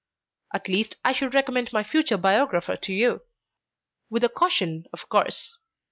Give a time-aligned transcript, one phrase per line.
[0.51, 3.21] At least, I should recommend my future biographer to you
[4.09, 5.59] with a caution, of course.